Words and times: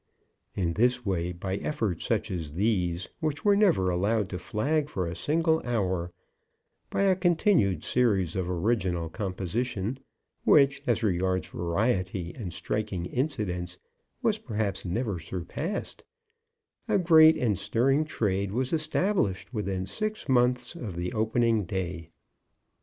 In 0.55 0.73
this 0.73 1.05
way, 1.05 1.31
by 1.31 1.57
efforts 1.57 2.05
such 2.07 2.31
as 2.31 2.53
these, 2.53 3.07
which 3.19 3.45
were 3.45 3.55
never 3.55 3.91
allowed 3.91 4.29
to 4.29 4.39
flag 4.39 4.89
for 4.89 5.05
a 5.05 5.15
single 5.15 5.61
hour, 5.63 6.11
by 6.89 7.03
a 7.03 7.15
continued 7.15 7.83
series 7.83 8.35
of 8.35 8.49
original 8.49 9.09
composition 9.09 9.99
which, 10.43 10.81
as 10.87 11.03
regards 11.03 11.49
variety 11.49 12.33
and 12.33 12.51
striking 12.51 13.05
incidents, 13.05 13.77
was, 14.23 14.39
perhaps, 14.39 14.85
never 14.85 15.19
surpassed, 15.19 16.03
a 16.87 16.97
great 16.97 17.37
and 17.37 17.59
stirring 17.59 18.03
trade 18.03 18.51
was 18.51 18.73
established 18.73 19.53
within 19.53 19.85
six 19.85 20.27
months 20.27 20.73
of 20.73 20.95
the 20.95 21.13
opening 21.13 21.63
day. 21.63 22.09